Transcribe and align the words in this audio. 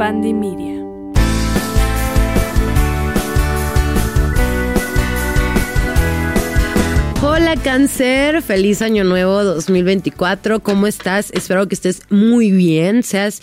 Pandemia. 0.00 0.79
Hola 7.32 7.54
cáncer, 7.54 8.42
feliz 8.42 8.82
año 8.82 9.04
nuevo 9.04 9.44
2024, 9.44 10.58
¿cómo 10.64 10.88
estás? 10.88 11.30
Espero 11.30 11.68
que 11.68 11.76
estés 11.76 12.02
muy 12.10 12.50
bien, 12.50 13.04
seas 13.04 13.40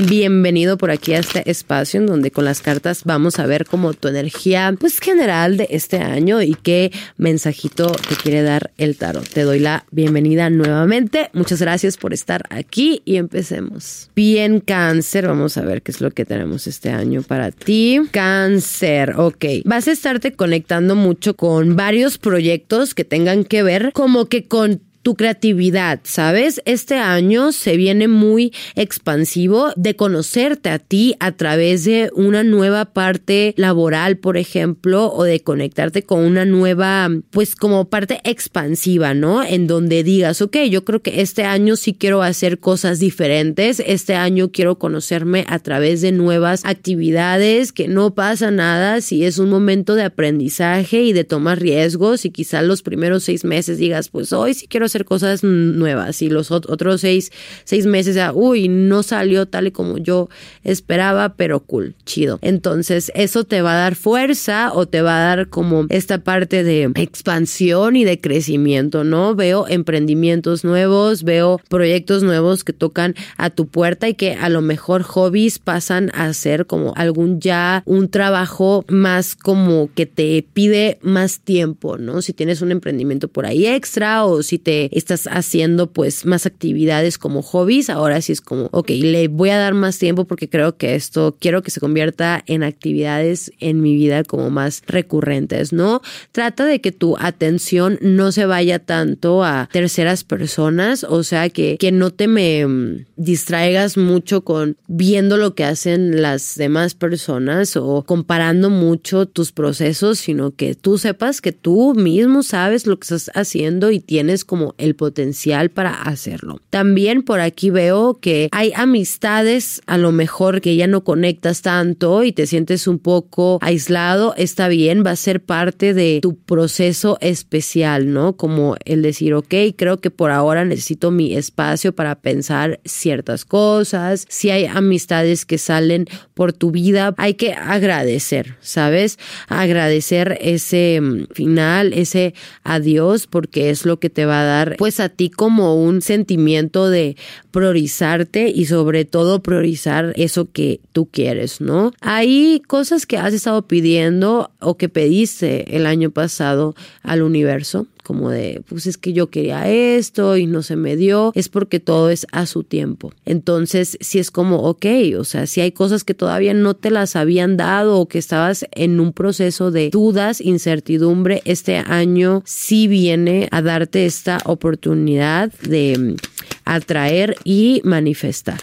bienvenido 0.00 0.76
por 0.76 0.90
aquí 0.90 1.14
a 1.14 1.20
este 1.20 1.48
espacio 1.48 2.00
en 2.00 2.06
donde 2.06 2.32
con 2.32 2.44
las 2.44 2.60
cartas 2.60 3.04
vamos 3.04 3.38
a 3.38 3.46
ver 3.46 3.64
como 3.64 3.94
tu 3.94 4.08
energía 4.08 4.74
pues 4.78 4.98
general 4.98 5.56
de 5.56 5.68
este 5.70 5.98
año 5.98 6.42
y 6.42 6.54
qué 6.54 6.90
mensajito 7.16 7.92
te 8.08 8.16
quiere 8.16 8.42
dar 8.42 8.72
el 8.76 8.96
tarot. 8.96 9.28
Te 9.28 9.42
doy 9.42 9.60
la 9.60 9.84
bienvenida 9.92 10.50
nuevamente, 10.50 11.30
muchas 11.32 11.60
gracias 11.60 11.96
por 11.96 12.12
estar 12.12 12.42
aquí 12.50 13.02
y 13.04 13.18
empecemos. 13.18 14.10
Bien 14.16 14.58
cáncer, 14.58 15.28
vamos 15.28 15.56
a 15.56 15.62
ver 15.62 15.82
qué 15.82 15.92
es 15.92 16.00
lo 16.00 16.10
que 16.10 16.24
tenemos 16.24 16.66
este 16.66 16.90
año 16.90 17.22
para 17.22 17.52
ti. 17.52 18.00
Cáncer, 18.10 19.14
ok, 19.16 19.44
vas 19.64 19.86
a 19.86 19.92
estarte 19.92 20.32
conectando 20.32 20.96
mucho 20.96 21.36
con 21.36 21.76
varios 21.76 22.18
proyectos 22.18 22.96
que 22.96 23.04
te 23.04 23.27
que 23.44 23.62
ver 23.62 23.92
como 23.92 24.26
que 24.26 24.48
con 24.48 24.82
tu 25.08 25.14
creatividad, 25.14 26.00
¿sabes? 26.02 26.60
Este 26.66 26.96
año 26.96 27.52
se 27.52 27.78
viene 27.78 28.08
muy 28.08 28.52
expansivo 28.74 29.70
de 29.74 29.96
conocerte 29.96 30.68
a 30.68 30.78
ti 30.78 31.16
a 31.18 31.32
través 31.32 31.86
de 31.86 32.10
una 32.14 32.44
nueva 32.44 32.92
parte 32.92 33.54
laboral, 33.56 34.18
por 34.18 34.36
ejemplo, 34.36 35.10
o 35.10 35.24
de 35.24 35.40
conectarte 35.40 36.02
con 36.02 36.26
una 36.26 36.44
nueva, 36.44 37.08
pues 37.30 37.56
como 37.56 37.88
parte 37.88 38.20
expansiva, 38.24 39.14
¿no? 39.14 39.42
En 39.42 39.66
donde 39.66 40.04
digas, 40.04 40.42
ok, 40.42 40.58
yo 40.70 40.84
creo 40.84 41.00
que 41.00 41.22
este 41.22 41.44
año 41.44 41.76
sí 41.76 41.94
quiero 41.94 42.20
hacer 42.20 42.58
cosas 42.58 42.98
diferentes, 42.98 43.82
este 43.86 44.14
año 44.14 44.52
quiero 44.52 44.78
conocerme 44.78 45.46
a 45.48 45.58
través 45.58 46.02
de 46.02 46.12
nuevas 46.12 46.66
actividades, 46.66 47.72
que 47.72 47.88
no 47.88 48.14
pasa 48.14 48.50
nada 48.50 49.00
si 49.00 49.24
es 49.24 49.38
un 49.38 49.48
momento 49.48 49.94
de 49.94 50.02
aprendizaje 50.02 51.00
y 51.00 51.14
de 51.14 51.24
tomar 51.24 51.60
riesgos 51.60 52.26
y 52.26 52.30
quizás 52.30 52.62
los 52.62 52.82
primeros 52.82 53.24
seis 53.24 53.46
meses 53.46 53.78
digas, 53.78 54.10
pues 54.10 54.34
hoy 54.34 54.52
sí 54.52 54.66
quiero 54.66 54.84
hacer 54.84 54.97
cosas 55.04 55.44
nuevas 55.44 56.22
y 56.22 56.28
los 56.28 56.50
otros 56.50 57.00
seis, 57.00 57.30
seis 57.64 57.86
meses, 57.86 58.16
uy, 58.34 58.68
no 58.68 59.02
salió 59.02 59.46
tal 59.46 59.68
y 59.68 59.70
como 59.70 59.98
yo 59.98 60.28
esperaba, 60.64 61.34
pero 61.34 61.60
cool, 61.60 61.94
chido. 62.04 62.38
Entonces 62.42 63.12
eso 63.14 63.44
te 63.44 63.62
va 63.62 63.72
a 63.72 63.78
dar 63.78 63.94
fuerza 63.94 64.72
o 64.72 64.86
te 64.86 65.02
va 65.02 65.18
a 65.18 65.36
dar 65.36 65.48
como 65.48 65.86
esta 65.88 66.18
parte 66.18 66.64
de 66.64 66.90
expansión 66.94 67.96
y 67.96 68.04
de 68.04 68.20
crecimiento, 68.20 69.04
¿no? 69.04 69.34
Veo 69.34 69.66
emprendimientos 69.68 70.64
nuevos, 70.64 71.22
veo 71.22 71.60
proyectos 71.68 72.22
nuevos 72.22 72.64
que 72.64 72.72
tocan 72.72 73.14
a 73.36 73.50
tu 73.50 73.66
puerta 73.66 74.08
y 74.08 74.14
que 74.14 74.34
a 74.34 74.48
lo 74.48 74.60
mejor 74.60 75.02
hobbies 75.02 75.58
pasan 75.58 76.10
a 76.14 76.32
ser 76.32 76.66
como 76.66 76.92
algún 76.96 77.40
ya 77.40 77.82
un 77.86 78.08
trabajo 78.08 78.84
más 78.88 79.34
como 79.34 79.90
que 79.94 80.06
te 80.06 80.44
pide 80.52 80.98
más 81.02 81.40
tiempo, 81.40 81.98
¿no? 81.98 82.22
Si 82.22 82.32
tienes 82.32 82.62
un 82.62 82.72
emprendimiento 82.72 83.28
por 83.28 83.46
ahí 83.46 83.66
extra 83.66 84.24
o 84.24 84.42
si 84.42 84.58
te 84.58 84.77
estás 84.92 85.26
haciendo 85.26 85.90
pues 85.92 86.24
más 86.24 86.46
actividades 86.46 87.18
como 87.18 87.42
hobbies, 87.42 87.90
ahora 87.90 88.20
sí 88.20 88.32
es 88.32 88.40
como, 88.40 88.68
ok, 88.72 88.90
le 88.90 89.28
voy 89.28 89.50
a 89.50 89.58
dar 89.58 89.74
más 89.74 89.98
tiempo 89.98 90.24
porque 90.24 90.48
creo 90.48 90.76
que 90.76 90.94
esto 90.94 91.36
quiero 91.40 91.62
que 91.62 91.70
se 91.70 91.80
convierta 91.80 92.42
en 92.46 92.62
actividades 92.62 93.52
en 93.58 93.80
mi 93.80 93.94
vida 93.94 94.24
como 94.24 94.50
más 94.50 94.82
recurrentes, 94.86 95.72
¿no? 95.72 96.00
Trata 96.32 96.64
de 96.64 96.80
que 96.80 96.92
tu 96.92 97.16
atención 97.18 97.98
no 98.00 98.32
se 98.32 98.46
vaya 98.46 98.78
tanto 98.78 99.44
a 99.44 99.68
terceras 99.72 100.24
personas, 100.24 101.04
o 101.04 101.22
sea, 101.22 101.48
que, 101.50 101.76
que 101.78 101.92
no 101.92 102.10
te 102.10 102.28
me 102.28 102.66
mm, 102.66 103.06
distraigas 103.16 103.96
mucho 103.96 104.42
con 104.42 104.76
viendo 104.86 105.36
lo 105.36 105.54
que 105.54 105.64
hacen 105.64 106.22
las 106.22 106.54
demás 106.56 106.94
personas 106.94 107.76
o 107.76 108.04
comparando 108.04 108.70
mucho 108.70 109.26
tus 109.26 109.52
procesos, 109.52 110.18
sino 110.18 110.52
que 110.52 110.74
tú 110.74 110.98
sepas 110.98 111.40
que 111.40 111.52
tú 111.52 111.94
mismo 111.94 112.42
sabes 112.42 112.86
lo 112.86 112.98
que 112.98 113.04
estás 113.04 113.30
haciendo 113.34 113.90
y 113.90 114.00
tienes 114.00 114.44
como 114.44 114.67
el 114.78 114.94
potencial 114.94 115.70
para 115.70 116.02
hacerlo. 116.02 116.60
También 116.70 117.22
por 117.22 117.40
aquí 117.40 117.70
veo 117.70 118.18
que 118.20 118.48
hay 118.52 118.72
amistades 118.74 119.80
a 119.86 119.98
lo 119.98 120.12
mejor 120.12 120.60
que 120.60 120.76
ya 120.76 120.86
no 120.86 121.04
conectas 121.04 121.62
tanto 121.62 122.24
y 122.24 122.32
te 122.32 122.46
sientes 122.46 122.86
un 122.86 122.98
poco 122.98 123.58
aislado, 123.62 124.34
está 124.36 124.68
bien, 124.68 125.02
va 125.04 125.12
a 125.12 125.16
ser 125.16 125.40
parte 125.40 125.94
de 125.94 126.18
tu 126.20 126.36
proceso 126.36 127.18
especial, 127.20 128.12
¿no? 128.12 128.36
Como 128.36 128.76
el 128.84 129.02
decir, 129.02 129.34
ok, 129.34 129.54
creo 129.76 129.98
que 130.00 130.10
por 130.10 130.30
ahora 130.30 130.64
necesito 130.64 131.10
mi 131.10 131.34
espacio 131.34 131.94
para 131.94 132.16
pensar 132.16 132.80
ciertas 132.84 133.44
cosas. 133.44 134.26
Si 134.28 134.50
hay 134.50 134.66
amistades 134.66 135.44
que 135.44 135.58
salen 135.58 136.06
por 136.34 136.52
tu 136.52 136.70
vida, 136.70 137.14
hay 137.16 137.34
que 137.34 137.52
agradecer, 137.52 138.56
¿sabes? 138.60 139.18
Agradecer 139.48 140.38
ese 140.40 141.00
mm, 141.00 141.26
final, 141.32 141.92
ese 141.92 142.34
adiós, 142.64 143.26
porque 143.26 143.70
es 143.70 143.84
lo 143.84 143.98
que 143.98 144.10
te 144.10 144.26
va 144.26 144.42
a 144.42 144.44
dar 144.44 144.57
pues 144.78 145.00
a 145.00 145.08
ti 145.08 145.30
como 145.30 145.82
un 145.82 146.02
sentimiento 146.02 146.88
de 146.88 147.16
priorizarte 147.50 148.48
y 148.48 148.66
sobre 148.66 149.04
todo 149.04 149.42
priorizar 149.42 150.12
eso 150.16 150.50
que 150.50 150.80
tú 150.92 151.06
quieres, 151.06 151.60
¿no? 151.60 151.92
Hay 152.00 152.62
cosas 152.66 153.06
que 153.06 153.18
has 153.18 153.34
estado 153.34 153.62
pidiendo 153.62 154.50
o 154.60 154.76
que 154.76 154.88
pediste 154.88 155.76
el 155.76 155.86
año 155.86 156.10
pasado 156.10 156.74
al 157.02 157.22
universo 157.22 157.86
como 158.08 158.30
de, 158.30 158.62
pues 158.66 158.86
es 158.86 158.96
que 158.96 159.12
yo 159.12 159.26
quería 159.26 159.68
esto 159.68 160.38
y 160.38 160.46
no 160.46 160.62
se 160.62 160.76
me 160.76 160.96
dio, 160.96 161.30
es 161.34 161.50
porque 161.50 161.78
todo 161.78 162.08
es 162.08 162.26
a 162.32 162.46
su 162.46 162.64
tiempo. 162.64 163.12
Entonces, 163.26 163.98
si 164.00 164.18
es 164.18 164.30
como, 164.30 164.62
ok, 164.62 164.86
o 165.18 165.24
sea, 165.24 165.46
si 165.46 165.60
hay 165.60 165.72
cosas 165.72 166.04
que 166.04 166.14
todavía 166.14 166.54
no 166.54 166.72
te 166.72 166.90
las 166.90 167.16
habían 167.16 167.58
dado 167.58 167.98
o 167.98 168.08
que 168.08 168.18
estabas 168.18 168.64
en 168.70 168.98
un 168.98 169.12
proceso 169.12 169.70
de 169.70 169.90
dudas, 169.90 170.40
incertidumbre, 170.40 171.42
este 171.44 171.76
año 171.76 172.42
sí 172.46 172.88
viene 172.88 173.46
a 173.50 173.60
darte 173.60 174.06
esta 174.06 174.38
oportunidad 174.46 175.52
de 175.60 175.98
mm, 175.98 176.16
atraer 176.64 177.36
y 177.44 177.82
manifestar. 177.84 178.62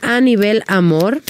A 0.00 0.20
nivel 0.20 0.62
amor, 0.68 1.22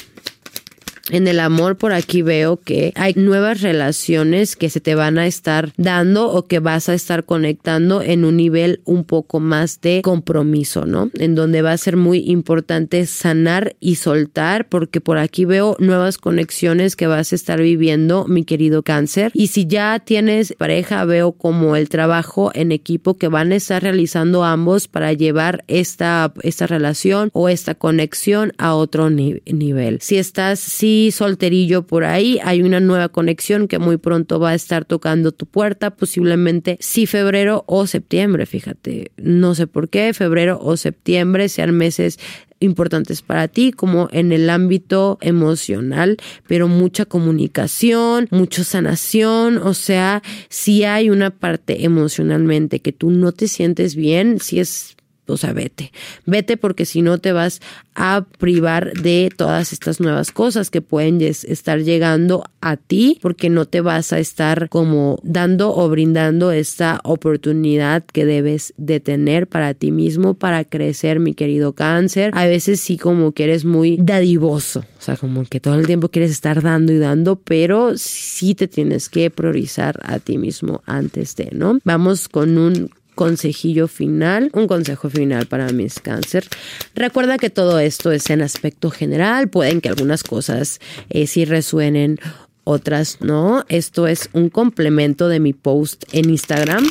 en 1.10 1.28
el 1.28 1.41
amor 1.41 1.76
por 1.76 1.93
aquí 1.93 2.22
veo 2.22 2.56
que 2.56 2.93
hay 2.97 3.15
nuevas 3.15 3.60
relaciones 3.60 4.56
que 4.56 4.71
se 4.71 4.81
te 4.81 4.94
van 4.94 5.19
a 5.19 5.26
estar 5.26 5.72
dando 5.76 6.31
o 6.31 6.47
que 6.47 6.59
vas 6.59 6.88
a 6.88 6.94
estar 6.94 7.25
conectando 7.25 8.03
en 8.03 8.25
un 8.25 8.37
nivel 8.37 8.81
un 8.84 9.04
poco 9.04 9.41
más 9.41 9.81
de 9.81 10.03
compromiso, 10.03 10.87
¿no? 10.87 11.10
En 11.15 11.34
donde 11.34 11.62
va 11.62 11.72
a 11.72 11.78
ser 11.78 11.97
muy 11.97 12.19
importante 12.31 13.06
sanar 13.06 13.76
y 13.81 13.97
soltar 13.97 14.69
porque 14.69 15.00
por 15.00 15.19
aquí 15.19 15.44
veo 15.44 15.76
nuevas 15.78 16.19
conexiones 16.19 16.97
que 16.97 17.06
vas 17.06 17.32
a 17.32 17.37
estar 17.37 17.60
viviendo, 17.60 18.27
mi 18.27 18.44
querido 18.44 18.82
cáncer. 18.82 19.31
Y 19.34 19.48
si 19.48 19.66
ya 19.66 19.98
tienes 19.98 20.54
pareja, 20.59 21.04
veo 21.04 21.32
como 21.32 21.77
el 21.77 21.88
trabajo 21.88 22.50
en 22.54 22.72
equipo 22.72 23.15
que 23.15 23.28
van 23.28 23.53
a 23.53 23.56
estar 23.56 23.82
realizando 23.82 24.44
ambos 24.44 24.88
para 24.88 25.12
llevar 25.12 25.65
esta, 25.69 26.32
esta 26.42 26.66
relación 26.66 27.31
o 27.32 27.48
esta 27.48 27.75
conexión 27.75 28.53
a 28.59 28.75
otro 28.75 29.10
nivel. 29.10 29.98
Si 30.00 30.16
estás, 30.16 30.60
si 30.60 30.99
solterillo 31.10 31.86
por 31.86 32.04
ahí, 32.04 32.38
hay 32.42 32.62
una 32.62 32.80
nueva 32.80 33.08
conexión 33.08 33.68
que 33.68 33.78
muy 33.78 33.96
pronto 33.96 34.38
va 34.38 34.50
a 34.50 34.54
estar 34.54 34.84
tocando 34.84 35.32
tu 35.32 35.46
puerta, 35.46 35.90
posiblemente 35.96 36.76
sí 36.80 37.06
febrero 37.06 37.64
o 37.66 37.86
septiembre, 37.86 38.46
fíjate, 38.46 39.12
no 39.16 39.54
sé 39.54 39.66
por 39.66 39.88
qué, 39.88 40.12
febrero 40.14 40.58
o 40.62 40.76
septiembre 40.76 41.48
sean 41.48 41.74
meses 41.74 42.18
importantes 42.60 43.22
para 43.22 43.48
ti, 43.48 43.72
como 43.72 44.08
en 44.12 44.32
el 44.32 44.50
ámbito 44.50 45.18
emocional, 45.22 46.18
pero 46.46 46.68
mucha 46.68 47.06
comunicación, 47.06 48.28
mucha 48.30 48.64
sanación, 48.64 49.58
o 49.58 49.74
sea, 49.74 50.22
si 50.48 50.84
hay 50.84 51.10
una 51.10 51.30
parte 51.30 51.84
emocionalmente 51.84 52.80
que 52.80 52.92
tú 52.92 53.10
no 53.10 53.32
te 53.32 53.48
sientes 53.48 53.96
bien, 53.96 54.38
si 54.40 54.60
es 54.60 54.96
o 55.32 55.36
sea, 55.36 55.52
vete, 55.52 55.92
vete 56.26 56.56
porque 56.56 56.84
si 56.84 57.02
no 57.02 57.18
te 57.18 57.32
vas 57.32 57.60
a 57.94 58.24
privar 58.38 58.92
de 58.94 59.30
todas 59.36 59.72
estas 59.72 60.00
nuevas 60.00 60.30
cosas 60.30 60.71
que 60.71 60.80
pueden 60.80 61.21
estar 61.21 61.80
llegando 61.80 62.44
a 62.60 62.77
ti 62.77 63.18
porque 63.21 63.50
no 63.50 63.66
te 63.66 63.80
vas 63.80 64.12
a 64.12 64.18
estar 64.18 64.68
como 64.68 65.18
dando 65.22 65.74
o 65.74 65.88
brindando 65.88 66.53
esta 66.53 67.00
oportunidad 67.04 68.04
que 68.04 68.24
debes 68.24 68.74
de 68.77 69.00
tener 69.00 69.47
para 69.47 69.74
ti 69.74 69.91
mismo 69.91 70.34
para 70.34 70.65
crecer, 70.65 71.21
mi 71.21 71.34
querido 71.34 71.74
cáncer. 71.74 72.30
A 72.34 72.47
veces 72.47 72.80
sí 72.80 72.97
como 72.97 73.32
que 73.32 73.44
eres 73.44 73.65
muy 73.65 73.97
dadivoso, 74.00 74.80
o 74.80 75.03
sea, 75.03 75.16
como 75.16 75.44
que 75.44 75.60
todo 75.60 75.74
el 75.74 75.86
tiempo 75.86 76.09
quieres 76.09 76.30
estar 76.30 76.62
dando 76.62 76.92
y 76.92 76.98
dando, 76.98 77.36
pero 77.36 77.97
sí 77.97 78.54
te 78.54 78.68
tienes 78.68 79.09
que 79.09 79.30
priorizar 79.30 80.00
a 80.04 80.18
ti 80.18 80.38
mismo 80.38 80.82
antes 80.86 81.36
de, 81.36 81.50
¿no? 81.53 81.78
Vamos 81.84 82.28
con 82.28 82.59
un 82.59 82.91
consejillo 83.15 83.89
final, 83.89 84.51
un 84.53 84.66
consejo 84.66 85.10
final 85.10 85.47
para 85.47 85.71
mis 85.72 86.01
cáncer. 86.01 86.47
Recuerda 86.95 87.39
que 87.39 87.51
todo 87.51 87.78
esto 87.78 88.12
es 88.12 88.30
en 88.30 88.42
aspecto 88.42 88.91
general, 88.91 89.48
pueden 89.48 89.80
que 89.80 89.89
algunas 89.89 90.22
cosas 90.22 90.80
eh, 91.09 91.27
sí 91.27 91.45
resuenen, 91.45 92.18
otras 92.65 93.18
no. 93.21 93.65
Esto 93.68 94.07
es 94.07 94.28
un 94.33 94.48
complemento 94.48 95.28
de 95.28 95.41
mi 95.41 95.53
post 95.53 96.04
en 96.12 96.30
Instagram 96.30 96.89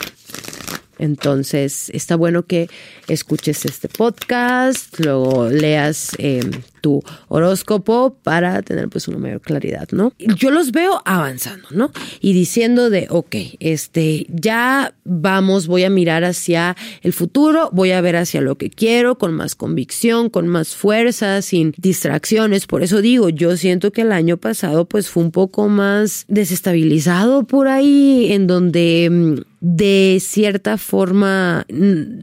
Entonces, 0.99 1.89
está 1.93 2.15
bueno 2.15 2.45
que 2.45 2.69
escuches 3.07 3.65
este 3.65 3.87
podcast, 3.87 4.99
luego 4.99 5.49
leas 5.49 6.11
eh, 6.17 6.41
tu 6.81 7.01
horóscopo 7.27 8.17
para 8.23 8.61
tener 8.61 8.89
pues 8.89 9.07
una 9.07 9.17
mayor 9.17 9.41
claridad, 9.41 9.87
¿no? 9.91 10.13
Yo 10.17 10.51
los 10.51 10.71
veo 10.71 11.01
avanzando, 11.05 11.67
¿no? 11.71 11.91
Y 12.19 12.33
diciendo 12.33 12.89
de, 12.89 13.07
ok, 13.09 13.35
este, 13.59 14.27
ya 14.29 14.93
vamos, 15.03 15.67
voy 15.67 15.83
a 15.83 15.89
mirar 15.89 16.23
hacia 16.23 16.75
el 17.01 17.13
futuro, 17.13 17.69
voy 17.71 17.91
a 17.91 18.01
ver 18.01 18.15
hacia 18.15 18.41
lo 18.41 18.55
que 18.55 18.69
quiero, 18.69 19.17
con 19.17 19.33
más 19.33 19.55
convicción, 19.55 20.29
con 20.29 20.47
más 20.47 20.75
fuerza, 20.75 21.41
sin 21.41 21.73
distracciones. 21.77 22.67
Por 22.67 22.83
eso 22.83 23.01
digo, 23.01 23.29
yo 23.29 23.57
siento 23.57 23.91
que 23.91 24.01
el 24.01 24.11
año 24.11 24.37
pasado 24.37 24.85
pues 24.85 25.09
fue 25.09 25.23
un 25.23 25.31
poco 25.31 25.67
más 25.67 26.25
desestabilizado 26.27 27.43
por 27.43 27.67
ahí, 27.67 28.31
en 28.31 28.47
donde 28.47 29.09
mm, 29.09 29.48
de 29.61 30.19
cierta 30.21 30.77
forma 30.77 31.65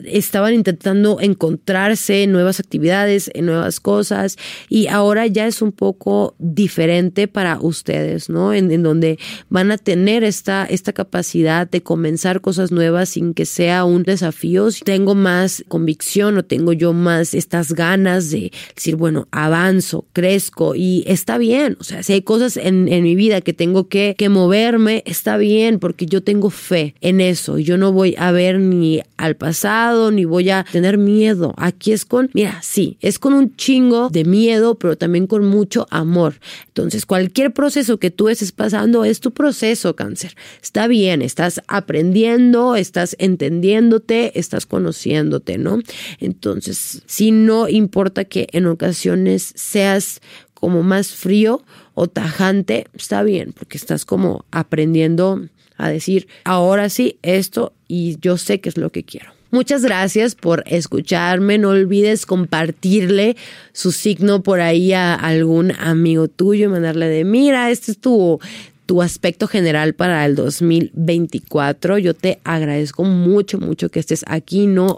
estaban 0.05 0.55
intentando 0.55 1.21
encontrarse 1.21 2.23
en 2.23 2.33
nuevas 2.33 2.61
actividades, 2.61 3.31
en 3.35 3.47
nuevas 3.47 3.79
cosas 3.81 4.37
y 4.71 4.87
ahora 4.87 5.27
ya 5.27 5.47
es 5.47 5.61
un 5.61 5.73
poco 5.73 6.35
diferente 6.39 7.29
para 7.29 7.61
ustedes, 7.61 8.31
¿no? 8.31 8.55
En, 8.55 8.71
en, 8.71 8.83
donde 8.83 9.19
van 9.51 9.71
a 9.71 9.77
tener 9.77 10.25
esta, 10.25 10.65
esta 10.65 10.93
capacidad 10.93 11.69
de 11.69 11.83
comenzar 11.83 12.41
cosas 12.41 12.73
nuevas 12.73 13.11
sin 13.11 13.35
que 13.35 13.45
sea 13.45 13.85
un 13.85 14.03
desafío. 14.03 14.71
Si 14.71 14.85
tengo 14.85 15.15
más 15.15 15.63
convicción 15.69 16.39
o 16.39 16.45
tengo 16.45 16.73
yo 16.73 16.93
más 16.93 17.35
estas 17.35 17.73
ganas 17.73 18.31
de 18.31 18.51
decir, 18.75 18.97
bueno, 18.97 19.29
avanzo, 19.31 20.07
crezco 20.13 20.75
y 20.75 21.05
está 21.07 21.37
bien. 21.37 21.77
O 21.81 21.85
sea, 21.85 22.03
si 22.03 22.15
hay 22.15 22.23
cosas 22.23 22.57
en, 22.57 22.89
en 22.89 23.03
mi 23.03 23.15
vida 23.15 23.43
que 23.43 23.53
tengo 23.53 23.89
que, 23.89 24.15
que 24.17 24.29
moverme, 24.29 25.03
está 25.05 25.37
bien 25.37 25.79
porque 25.79 26.07
yo 26.07 26.23
tengo 26.23 26.49
fe 26.51 26.95
en 27.01 27.21
eso. 27.29 27.59
Yo 27.59 27.77
no 27.79 27.93
voy 27.93 28.15
a 28.19 28.33
ver 28.33 28.59
ni 28.59 29.01
al 29.17 29.37
pasado, 29.37 30.11
ni 30.11 30.25
voy 30.25 30.51
a 30.51 30.65
tener 30.71 30.99
miedo. 30.99 31.55
Aquí 31.57 31.93
es 31.93 32.05
con, 32.05 32.31
mira, 32.35 32.61
sí, 32.63 32.99
es 33.01 33.19
con 33.19 33.35
un 33.35 33.57
chingo 33.57 34.09
de 34.11 34.25
miedo, 34.25 34.77
pero 34.79 34.97
también 34.97 35.27
con 35.27 35.45
mucho 35.45 35.87
amor. 35.91 36.35
Entonces, 36.69 37.07
cualquier 37.07 37.53
proceso 37.53 37.99
que 37.99 38.11
tú 38.11 38.29
estés 38.29 38.53
pasando 38.53 39.05
es 39.05 39.21
tu 39.21 39.33
proceso, 39.33 39.97
cáncer. 39.97 40.35
Está 40.63 40.87
bien, 40.87 41.23
estás 41.23 41.61
aprendiendo, 41.69 42.77
estás 42.77 43.17
entendiéndote, 43.19 44.39
estás 44.39 44.67
conociéndote, 44.67 45.59
¿no? 45.59 45.81
Entonces, 46.21 47.03
si 47.07 47.31
no 47.31 47.69
importa 47.69 48.25
que 48.25 48.49
en 48.53 48.67
ocasiones 48.67 49.53
seas 49.55 50.21
como 50.55 50.83
más 50.83 51.13
frío 51.13 51.63
o 51.95 52.09
tajante, 52.09 52.87
está 52.95 53.23
bien, 53.23 53.53
porque 53.53 53.77
estás 53.77 54.05
como 54.05 54.45
aprendiendo 54.51 55.49
a 55.77 55.89
decir, 55.89 56.29
ahora 56.45 56.89
sí, 56.89 57.19
esto 57.23 57.73
y 57.89 58.19
yo 58.21 58.37
sé 58.39 58.61
que 58.61 58.69
es 58.69 58.77
lo 58.77 58.91
que 58.91 59.05
quiero. 59.05 59.37
Muchas 59.51 59.83
gracias 59.83 60.35
por 60.35 60.65
escucharme. 60.67 61.57
No 61.57 61.71
olvides 61.71 62.27
compartirle 62.27 63.37
su 63.73 63.93
signo 63.93 64.43
por 64.43 64.61
ahí 64.61 64.93
a 64.93 65.15
algún 65.15 65.73
amigo 65.73 66.29
tuyo 66.29 66.67
y 66.67 66.69
mandarle 66.69 67.09
de, 67.09 67.25
mira, 67.25 67.71
este 67.71 67.93
es 67.93 67.99
tu, 67.99 68.41
tu 68.87 69.03
aspecto 69.03 69.49
general 69.49 69.95
para 69.95 70.25
el 70.25 70.37
2024. 70.37 71.99
Yo 71.99 72.15
te 72.15 72.39
agradezco 72.45 73.03
mucho, 73.05 73.59
mucho 73.59 73.89
que 73.91 73.99
estés 73.99 74.25
aquí. 74.29 74.69
No 74.69 74.97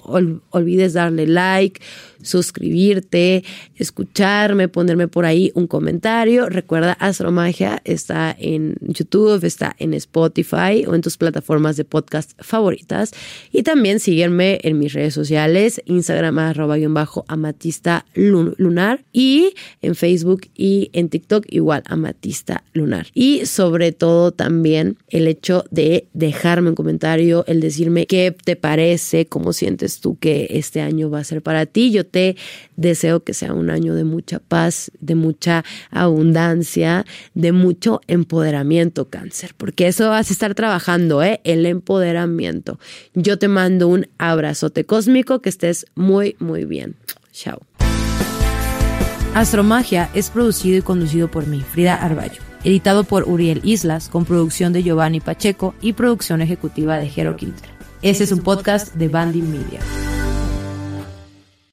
olvides 0.50 0.92
darle 0.92 1.26
like, 1.26 1.80
suscribirte, 2.22 3.44
escucharme, 3.76 4.68
ponerme 4.68 5.08
por 5.08 5.24
ahí 5.24 5.50
un 5.54 5.66
comentario. 5.66 6.48
Recuerda, 6.48 6.92
Astromagia 6.92 7.80
está 7.84 8.34
en 8.38 8.76
YouTube, 8.80 9.42
está 9.44 9.74
en 9.78 9.94
Spotify 9.94 10.84
o 10.86 10.94
en 10.94 11.00
tus 11.00 11.16
plataformas 11.16 11.76
de 11.76 11.84
podcast 11.84 12.32
favoritas. 12.42 13.12
Y 13.52 13.62
también 13.62 14.00
sígueme 14.00 14.58
en 14.62 14.78
mis 14.78 14.92
redes 14.92 15.14
sociales, 15.14 15.80
Instagram 15.86 16.38
arroba 16.38 16.76
bajo 16.88 17.24
amatista 17.28 18.04
lunar 18.14 19.04
y 19.12 19.54
en 19.80 19.94
Facebook 19.94 20.42
y 20.54 20.90
en 20.92 21.08
TikTok 21.08 21.46
igual 21.48 21.82
amatista 21.86 22.64
lunar. 22.72 23.06
Y 23.14 23.46
sobre 23.46 23.77
todo 23.92 24.32
también 24.32 24.96
el 25.08 25.26
hecho 25.26 25.64
de 25.70 26.06
dejarme 26.12 26.70
un 26.70 26.74
comentario, 26.74 27.44
el 27.46 27.60
decirme 27.60 28.06
qué 28.06 28.34
te 28.44 28.56
parece, 28.56 29.26
cómo 29.26 29.52
sientes 29.52 30.00
tú 30.00 30.16
que 30.18 30.48
este 30.50 30.80
año 30.80 31.10
va 31.10 31.20
a 31.20 31.24
ser 31.24 31.42
para 31.42 31.66
ti. 31.66 31.90
Yo 31.90 32.04
te 32.04 32.36
deseo 32.76 33.24
que 33.24 33.34
sea 33.34 33.52
un 33.52 33.70
año 33.70 33.94
de 33.94 34.04
mucha 34.04 34.38
paz, 34.38 34.90
de 35.00 35.14
mucha 35.14 35.64
abundancia, 35.90 37.06
de 37.34 37.52
mucho 37.52 38.00
empoderamiento, 38.06 39.08
cáncer, 39.08 39.54
porque 39.56 39.86
eso 39.86 40.08
vas 40.10 40.30
a 40.30 40.32
estar 40.32 40.54
trabajando, 40.54 41.22
¿eh? 41.22 41.40
El 41.44 41.66
empoderamiento. 41.66 42.78
Yo 43.14 43.38
te 43.38 43.48
mando 43.48 43.88
un 43.88 44.08
abrazote 44.18 44.84
cósmico, 44.84 45.40
que 45.40 45.48
estés 45.48 45.86
muy, 45.94 46.36
muy 46.38 46.64
bien. 46.64 46.96
Chao. 47.32 47.60
Astromagia 49.34 50.10
es 50.14 50.30
producido 50.30 50.78
y 50.78 50.82
conducido 50.82 51.30
por 51.30 51.46
mí, 51.46 51.60
Frida 51.60 51.94
Arballo. 51.94 52.47
Editado 52.64 53.04
por 53.04 53.24
Uriel 53.28 53.60
Islas, 53.64 54.08
con 54.08 54.24
producción 54.24 54.72
de 54.72 54.82
Giovanni 54.82 55.20
Pacheco 55.20 55.74
y 55.80 55.92
producción 55.92 56.42
ejecutiva 56.42 56.98
de 56.98 57.08
Jero 57.08 57.36
Quintero. 57.36 57.72
Este 58.02 58.24
es 58.24 58.32
un 58.32 58.40
podcast 58.40 58.94
de 58.94 59.08
Bandy 59.08 59.42
Media. 59.42 59.80